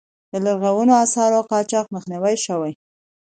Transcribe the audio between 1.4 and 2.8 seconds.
قاچاق مخنیوی شوی؟